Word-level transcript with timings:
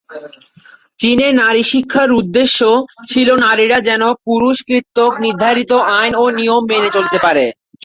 চীনে 0.99 1.27
নারী 1.41 1.63
শিক্ষার 1.71 2.09
উদ্দেশ্য 2.19 2.59
ছিল 3.07 3.29
নারীরা 3.45 3.77
যেন 3.89 4.03
পুরুষ 4.25 4.57
কর্তৃক 4.67 5.13
নির্ধারিত 5.25 5.71
আইন 5.95 6.13
ও 6.15 6.35
নিয়ম 6.39 6.61
মেনে 6.71 6.89
চলতে 6.95 7.17
পারে। 7.25 7.45